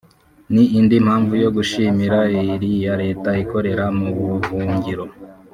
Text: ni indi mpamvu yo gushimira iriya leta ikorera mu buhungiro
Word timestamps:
ni 0.53 0.63
indi 0.77 0.97
mpamvu 1.05 1.33
yo 1.43 1.49
gushimira 1.55 2.19
iriya 2.55 2.93
leta 3.03 3.29
ikorera 3.43 3.85
mu 3.97 4.07
buhungiro 4.17 5.05